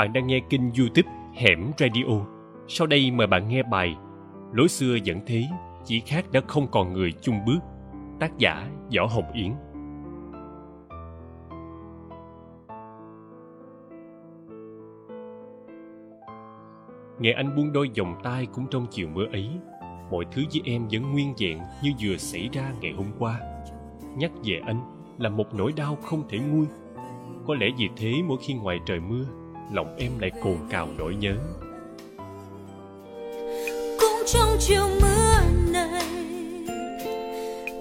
[0.00, 2.04] Bạn đang nghe kênh youtube Hẻm Radio.
[2.68, 3.96] Sau đây mời bạn nghe bài
[4.52, 5.44] Lối xưa vẫn thế,
[5.84, 7.58] chỉ khác đã không còn người chung bước.
[8.20, 9.52] Tác giả Võ Hồng Yến.
[17.18, 19.50] Nghe anh buông đôi vòng tay cũng trong chiều mưa ấy
[20.10, 23.40] Mọi thứ với em vẫn nguyên vẹn như vừa xảy ra ngày hôm qua
[24.16, 24.80] Nhắc về anh
[25.18, 26.66] là một nỗi đau không thể nguôi
[27.46, 29.24] Có lẽ vì thế mỗi khi ngoài trời mưa
[29.72, 31.34] Lòng em lại cồn cào nỗi nhớ.
[34.00, 35.40] Cũng trong chiều mưa
[35.72, 36.04] này,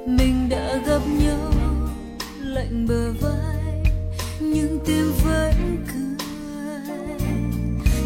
[0.07, 1.51] Mình đã gặp nhau
[2.41, 3.83] lạnh bờ vai,
[4.39, 5.99] Nhưng tim vẫn cười.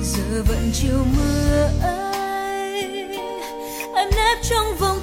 [0.04, 2.82] Giờ vẫn chiều mưa ấy
[3.96, 5.00] Em nép trong vòng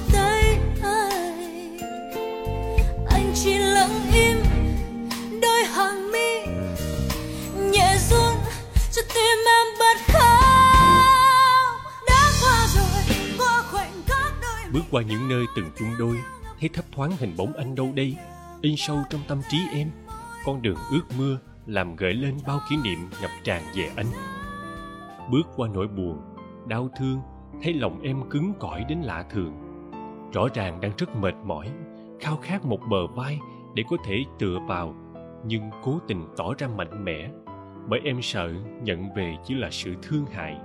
[14.73, 16.17] Bước qua những nơi từng chung đôi
[16.59, 18.15] Thấy thấp thoáng hình bóng anh đâu đây?
[18.61, 19.91] In sâu trong tâm trí em,
[20.45, 24.05] Con đường ướt mưa Làm gợi lên bao kỷ niệm ngập tràn về anh.
[25.31, 26.21] Bước qua nỗi buồn,
[26.67, 27.21] Đau thương,
[27.63, 29.53] Thấy lòng em cứng cỏi đến lạ thường.
[30.33, 31.71] Rõ ràng đang rất mệt mỏi,
[32.19, 33.39] Khao khát một bờ vai
[33.75, 34.95] Để có thể tựa vào,
[35.45, 37.29] Nhưng cố tình tỏ ra mạnh mẽ,
[37.89, 40.57] Bởi em sợ nhận về chỉ là sự thương hại.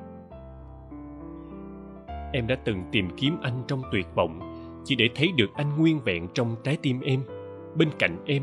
[2.36, 4.40] Em đã từng tìm kiếm anh trong tuyệt vọng,
[4.84, 7.20] Chỉ để thấy được anh nguyên vẹn trong trái tim em.
[7.76, 8.42] Bên cạnh em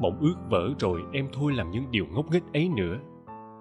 [0.00, 2.98] Mộng ước vỡ rồi em thôi làm những điều ngốc nghếch ấy nữa.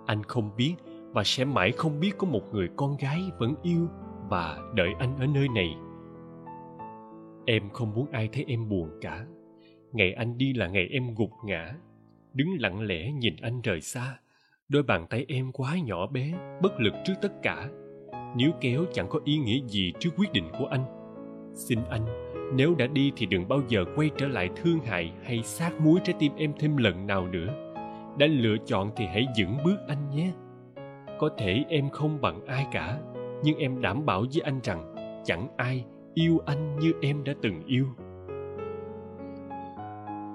[0.06, 0.76] Anh không biết
[1.12, 3.88] và sẽ mãi không biết có một người con gái vẫn yêu
[4.30, 5.76] và đợi anh ở nơi này.
[7.46, 9.26] Em không muốn ai thấy em buồn cả.
[9.92, 11.74] Ngày anh đi là ngày em gục ngã.
[12.34, 14.18] Đứng lặng lẽ nhìn anh rời xa,
[14.70, 17.70] đôi bàn tay em quá nhỏ bé, bất lực trước tất cả
[18.36, 20.84] níu kéo chẳng có ý nghĩa gì trước quyết định của anh.
[21.54, 22.06] Xin anh,
[22.54, 26.00] nếu đã đi thì đừng bao giờ quay trở lại thương hại hay sát muối
[26.04, 27.48] trái tim em thêm lần nào nữa.
[28.18, 30.32] Đã lựa chọn thì hãy vững bước anh nhé.
[31.20, 33.00] Có thể em không bằng ai cả,
[33.44, 37.62] nhưng em đảm bảo với anh rằng chẳng ai yêu anh như em đã từng
[37.66, 37.86] yêu.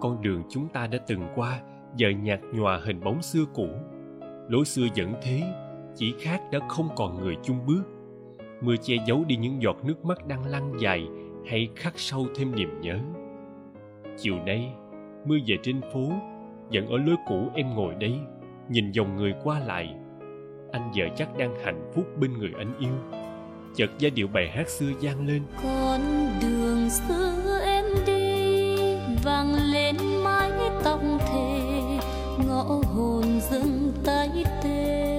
[0.01, 1.61] Con đường chúng ta đã từng qua,
[1.97, 3.69] giờ nhạt nhòa hình bóng xưa cũ.
[4.49, 5.43] Lối xưa vẫn thế
[5.97, 7.83] chỉ khác đã không còn người chung bước.
[8.61, 11.07] Mưa che giấu đi những giọt nước mắt đang lăn dài
[11.47, 12.99] hay khắc sâu thêm niềm nhớ.
[14.19, 14.73] Chiều nay,
[15.25, 16.12] mưa về trên phố,
[16.73, 18.15] vẫn ở lối cũ em ngồi đây
[18.69, 19.95] nhìn dòng người qua lại.
[20.73, 22.93] Anh vợ chắc đang hạnh phúc bên người anh yêu.
[23.75, 25.43] Chợt giai điệu bài hát xưa vang lên.
[25.62, 26.01] Con
[26.43, 28.77] đường xưa em đi,
[29.25, 30.51] vang lên mái
[30.85, 31.61] tóc thề,
[32.49, 32.62] ngõ
[32.95, 35.16] hồn dâng tay tê.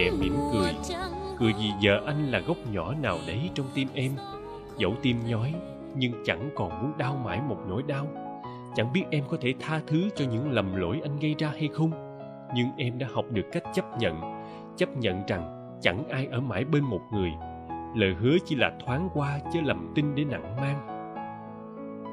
[0.00, 0.74] Nhẹ mỉm cười.
[1.38, 4.12] Cười vì giờ anh là gốc nhỏ nào đấy trong tim em?
[4.76, 5.54] Dẫu tim nhói,
[5.94, 8.06] nhưng chẳng còn muốn đau mãi một nỗi đau.
[8.76, 11.68] Chẳng biết em có thể tha thứ cho những lầm lỗi anh gây ra hay
[11.72, 11.90] không.
[12.54, 14.44] Nhưng em đã học được cách chấp nhận.
[14.76, 17.30] Chấp nhận rằng chẳng ai ở mãi bên một người.
[17.94, 20.86] Lời hứa chỉ là thoáng qua chứ lầm tin để nặng mang.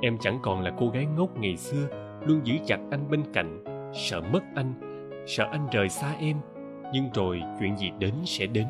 [0.02, 1.88] Em chẳng còn là cô gái ngốc ngày xưa,
[2.26, 3.64] luôn giữ chặt anh bên cạnh.
[3.94, 4.74] Sợ mất anh,
[5.28, 6.38] sợ anh rời xa em
[6.94, 8.68] nhưng rồi chuyện gì đến sẽ đến.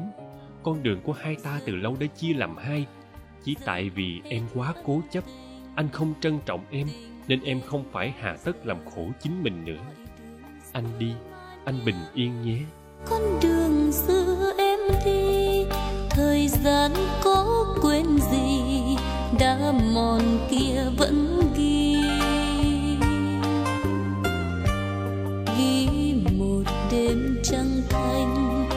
[0.63, 2.85] Con đường của hai ta từ lâu đã chia làm hai.
[3.43, 5.23] Chỉ tại vì em quá cố chấp,
[5.75, 6.87] anh không trân trọng em,
[7.27, 9.83] nên em không phải hà tất làm khổ chính mình nữa.
[10.71, 11.11] Anh đi,
[11.65, 12.57] anh bình yên nhé.
[13.05, 15.65] Con đường xưa em đi,
[16.09, 16.91] thời gian
[17.23, 18.71] có quên gì,
[19.39, 21.96] đã mòn kia vẫn ghi
[27.43, 28.69] trăng thanh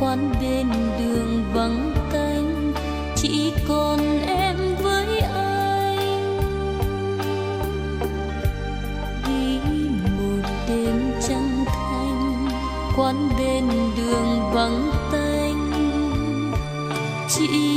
[0.00, 0.66] quan bên
[0.98, 2.72] đường vắng tanh,
[3.16, 6.38] chỉ còn em với anh.
[9.26, 9.58] Đi
[10.18, 12.48] một đêm trăng thanh
[12.96, 13.64] quan bên
[13.96, 15.70] đường vắng tanh,
[17.28, 17.67] chỉ